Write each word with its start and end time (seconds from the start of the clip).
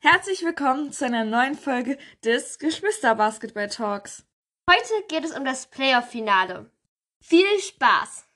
Herzlich 0.00 0.44
willkommen 0.44 0.92
zu 0.92 1.06
einer 1.06 1.24
neuen 1.24 1.54
Folge 1.54 1.96
des 2.22 2.58
Geschwister-Basketball 2.58 3.68
Talks. 3.68 4.26
Heute 4.70 5.06
geht 5.08 5.24
es 5.24 5.36
um 5.36 5.44
das 5.44 5.66
Playoff-Finale. 5.68 6.70
Viel 7.20 7.46
Spaß! 7.58 8.26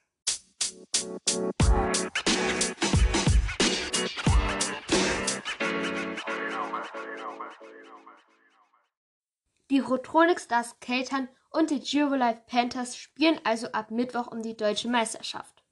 Die 9.71 9.79
Rotronic 9.81 10.41
Stars 10.41 10.81
Keltern 10.81 11.29
und 11.51 11.71
die 11.71 12.01
Life 12.01 12.43
Panthers 12.47 12.97
spielen 12.97 13.39
also 13.45 13.71
ab 13.73 13.91
Mittwoch 13.91 14.29
um 14.29 14.43
die 14.43 14.57
deutsche 14.57 14.89
Meisterschaft. 14.89 15.63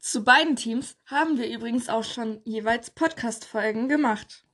Zu 0.00 0.24
beiden 0.24 0.56
Teams 0.56 0.96
haben 1.06 1.38
wir 1.38 1.48
übrigens 1.48 1.88
auch 1.88 2.04
schon 2.04 2.40
jeweils 2.44 2.90
Podcast-Folgen 2.90 3.88
gemacht. 3.88 4.44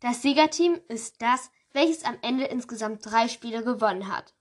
Das 0.00 0.22
Siegerteam 0.22 0.80
ist 0.88 1.22
das, 1.22 1.50
welches 1.72 2.04
am 2.04 2.18
Ende 2.22 2.44
insgesamt 2.44 3.04
drei 3.04 3.28
Spiele 3.28 3.64
gewonnen 3.64 4.14
hat. 4.14 4.34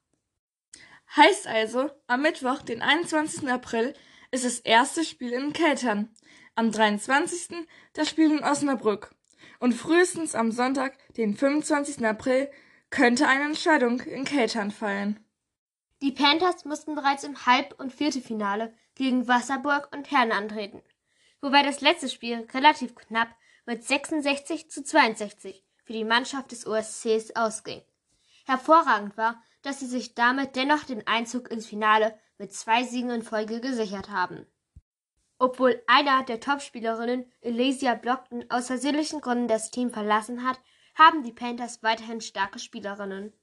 Heißt 1.16 1.48
also, 1.48 1.90
am 2.08 2.22
Mittwoch, 2.22 2.62
den 2.62 2.82
21. 2.82 3.48
April, 3.50 3.94
ist 4.32 4.44
das 4.44 4.60
erste 4.60 5.04
Spiel 5.04 5.32
in 5.32 5.54
Keltern. 5.54 6.13
Am 6.55 6.72
23. 6.72 7.68
das 7.94 8.10
Spiel 8.10 8.32
in 8.32 8.44
Osnabrück. 8.44 9.16
Und 9.60 9.73
frühestens 9.73 10.36
am 10.36 10.52
Sonntag, 10.52 10.98
den 11.16 11.36
25. 11.36 12.05
April, 12.05 12.49
könnte 12.90 13.27
eine 13.27 13.46
Entscheidung 13.46 14.02
in 14.02 14.26
Keltern 14.26 14.72
fallen. 14.72 15.20
Die 16.02 16.12
Panthers 16.12 16.66
mussten 16.66 16.96
bereits 16.96 17.24
im 17.24 17.46
Halb- 17.46 17.80
und 17.80 17.94
Viertelfinale 17.94 18.74
gegen 18.96 19.27
Wasserburg 19.27 19.90
und 19.94 20.12
Herne 20.12 20.34
antreten, 20.34 20.82
wobei 21.41 21.63
das 21.63 21.82
letzte 21.82 22.10
Spiel 22.10 22.48
relativ 22.54 22.96
knapp 22.96 23.30
mit 23.66 23.84
66 23.84 24.70
zu 24.70 24.84
62 24.84 25.64
für 25.84 25.94
die 25.94 26.04
Mannschaft 26.04 26.52
des 26.52 26.68
OSCs 26.68 27.36
ausging. 27.36 27.82
Hervorragend 28.46 29.18
war, 29.18 29.41
dass 29.62 29.80
sie 29.80 29.88
sich 29.88 30.13
damit 30.13 30.55
dennoch 30.55 30.84
den 30.84 31.05
Einzug 31.08 31.49
ins 31.49 31.66
Finale 31.66 32.18
mit 32.38 32.54
zwei 32.54 32.84
Siegen 32.84 33.10
in 33.10 33.24
Folge 33.24 33.60
gesichert 33.62 34.10
haben. 34.10 34.46
Obwohl 35.38 35.82
einer 35.88 36.24
der 36.24 36.40
Topspielerinnen, 36.40 37.32
Elysia 37.41 37.96
Blockton, 37.96 38.46
aus 38.49 38.68
versehentlichen 38.68 39.21
Gründen 39.21 39.48
das 39.48 39.71
Team 39.71 39.91
verlassen 39.91 40.48
hat, 40.48 40.60
haben 40.93 41.24
die 41.24 41.34
Panthers 41.34 41.84
weiterhin 41.84 42.21
starke 42.21 42.60
Spielerinnen. 42.60 43.34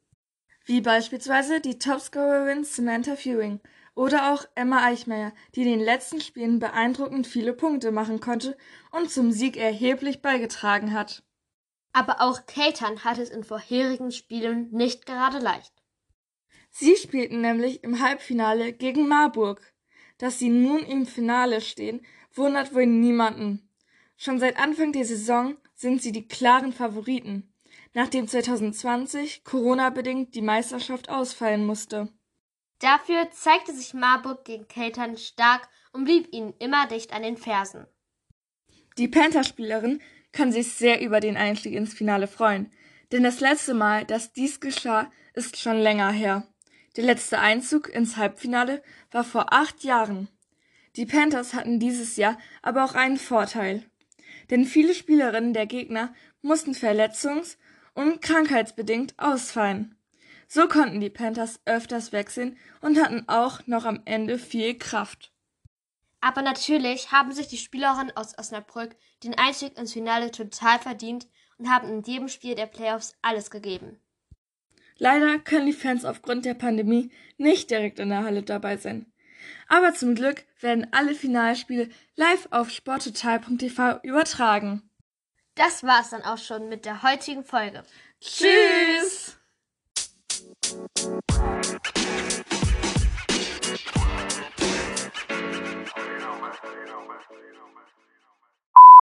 Wie 0.65 0.81
beispielsweise 0.81 1.61
die 1.61 1.79
Topscorerin 1.79 2.65
Samantha 2.65 3.17
Fewing 3.17 3.61
oder 3.95 4.33
auch 4.33 4.45
Emma 4.55 4.85
Eichmeyer, 4.85 5.33
die 5.55 5.63
in 5.63 5.69
den 5.69 5.81
letzten 5.81 6.21
Spielen 6.21 6.61
beeindruckend 6.61 7.27
viele 7.27 7.53
Punkte 7.53 7.91
machen 7.91 8.21
konnte 8.21 8.57
und 8.91 9.11
zum 9.11 9.33
Sieg 9.33 9.57
erheblich 9.57 10.23
beigetragen 10.23 10.93
hat. 10.93 11.25
Aber 11.93 12.21
auch 12.21 12.47
Keitern 12.47 13.05
hat 13.05 13.19
es 13.19 13.29
in 13.29 13.45
vorherigen 13.45 14.13
Spielen 14.13 14.71
nicht 14.71 15.05
gerade 15.05 15.39
leicht. 15.39 15.73
Sie 16.71 16.97
spielten 16.97 17.43
nämlich 17.43 17.85
im 17.85 18.01
Halbfinale 18.01 18.73
gegen 18.73 19.09
Marburg. 19.09 19.61
Dass 20.19 20.39
sie 20.39 20.51
nun 20.51 20.81
im 20.81 21.05
Finale 21.05 21.61
stehen, 21.61 22.07
wundert 22.33 22.75
wohl 22.75 22.87
niemanden. 22.87 23.69
Schon 24.17 24.39
seit 24.39 24.57
Anfang 24.57 24.93
der 24.93 25.05
Saison 25.05 25.57
sind 25.75 26.01
sie 26.01 26.13
die 26.13 26.29
klaren 26.29 26.73
Favoriten, 26.73 27.52
nachdem 27.95 28.27
2020 28.27 29.45
Corona-bedingt 29.45 30.35
die 30.35 30.43
Meisterschaft 30.43 31.09
ausfallen 31.09 31.65
musste. 31.67 32.09
Dafür 32.79 33.31
zeigte 33.31 33.73
sich 33.73 33.95
Marburg 33.95 34.45
gegen 34.45 34.67
Keltern 34.67 35.17
stark 35.17 35.69
und 35.93 36.05
blieb 36.05 36.33
ihnen 36.33 36.55
immer 36.59 36.87
dicht 36.87 37.13
an 37.13 37.23
den 37.23 37.37
Fersen. 37.37 37.87
Die 38.99 39.09
Panther-Spielerin 39.09 40.01
kann 40.33 40.53
sich 40.53 40.73
sehr 40.73 41.01
über 41.01 41.21
den 41.21 41.37
Einstieg 41.37 41.75
ins 41.75 41.95
Finale 41.95 42.27
freuen, 42.27 42.73
denn 43.13 43.23
das 43.23 43.41
letzte 43.41 43.75
Mal, 43.75 44.05
dass 44.05 44.33
dies 44.33 44.61
geschah, 44.61 45.11
ist 45.35 45.59
schon 45.59 45.79
länger 45.79 46.11
her. 46.11 46.49
Der 46.97 47.05
letzte 47.05 47.39
Einzug 47.39 47.89
ins 47.89 48.17
Halbfinale 48.17 48.83
war 49.11 49.25
vor 49.25 49.53
acht 49.53 49.85
Jahren. 49.85 50.29
Die 50.97 51.07
Panthers 51.07 51.55
hatten 51.55 51.79
dieses 51.79 52.17
Jahr 52.17 52.39
aber 52.61 52.85
auch 52.85 52.95
einen 52.95 53.17
Vorteil. 53.17 53.85
Denn 54.51 54.65
viele 54.65 54.95
Spielerinnen 54.95 55.55
der 55.55 55.67
Gegner 55.67 56.15
mussten 56.43 56.73
verletzungs- 56.73 57.57
und 57.95 58.23
krankheitsbedingt 58.23 59.15
ausfallen. 59.19 59.97
So 60.49 60.69
konnten 60.69 61.01
die 61.01 61.11
Panthers 61.11 61.61
öfters 61.65 62.13
wechseln 62.13 62.59
und 62.81 63.01
hatten 63.01 63.25
auch 63.29 63.67
noch 63.67 63.85
am 63.85 64.03
Ende 64.05 64.39
viel 64.39 64.77
Kraft. 64.77 65.33
Aber 66.21 66.43
natürlich 66.43 67.11
haben 67.11 67.33
sich 67.33 67.49
die 67.49 67.57
Spielerinnen 67.57 68.17
aus 68.17 68.39
Osnabrück 68.39 68.95
den 69.25 69.37
Einstieg 69.37 69.77
ins 69.79 69.93
Finale 69.93 70.31
total 70.31 70.79
verdient 70.79 71.27
und 71.59 71.69
haben 71.69 71.89
in 71.89 72.03
jedem 72.03 72.29
Spiel 72.29 72.55
der 72.55 72.67
Playoffs 72.67 73.17
alles 73.23 73.51
gegeben. 73.51 73.99
Leider 74.99 75.39
können 75.39 75.67
die 75.67 75.73
Fans 75.73 76.05
aufgrund 76.05 76.45
der 76.45 76.55
Pandemie 76.55 77.11
nicht 77.39 77.71
direkt 77.71 77.99
in 77.99 78.11
der 78.11 78.23
Halle 78.23 78.43
dabei 78.43 78.77
sein. 78.77 79.07
Aber 79.69 79.95
zum 79.95 80.15
Glück 80.15 80.45
werden 80.61 80.87
alle 80.93 81.15
Finalspiele 81.15 81.89
live 82.15 82.47
auf 82.51 82.71
sporttotal.tv 82.71 84.01
übertragen. 84.03 84.89
Das 85.55 85.83
war's 85.83 86.11
dann 86.11 86.23
auch 86.23 86.39
schon 86.39 86.69
mit 86.69 86.85
der 86.85 87.03
heutigen 87.03 87.45
Folge. 87.45 87.83
Tschüss! 88.21 89.37